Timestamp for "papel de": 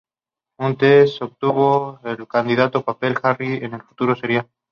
2.83-3.19